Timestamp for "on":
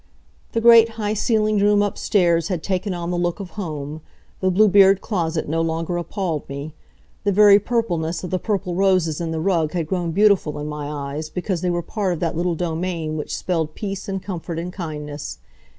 2.95-3.11